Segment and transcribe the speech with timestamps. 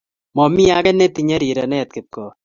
[0.35, 2.33] Mami age netinye riranet kipkoi